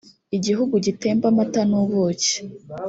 igihugu 0.37 0.75
gitemba 0.85 1.25
amata 1.31 1.61
n’ubuki. 1.69 2.35